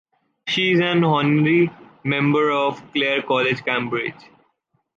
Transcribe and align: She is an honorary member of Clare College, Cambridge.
She 0.47 0.71
is 0.71 0.79
an 0.79 1.03
honorary 1.03 1.69
member 2.03 2.49
of 2.49 2.81
Clare 2.91 3.21
College, 3.21 3.63
Cambridge. 3.63 4.31